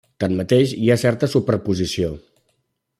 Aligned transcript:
Tanmateix, 0.23 0.71
hi 0.85 0.89
ha 0.89 0.97
certa 1.03 1.29
superposició. 1.35 2.13